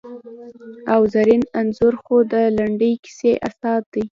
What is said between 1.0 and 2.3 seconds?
زرین انځور خو